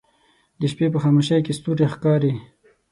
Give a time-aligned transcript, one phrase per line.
[0.59, 2.33] د شپې په خاموشۍ کې ستوری ښکاري